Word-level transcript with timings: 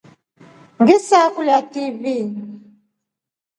Ngilisakulia 0.81 1.59
TV. 1.73 2.03